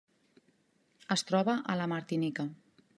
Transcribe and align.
Es 1.17 1.25
troba 1.31 1.57
a 1.75 1.77
la 1.83 1.89
Martinica. 1.95 2.49